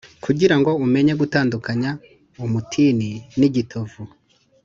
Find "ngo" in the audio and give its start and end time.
0.59-0.71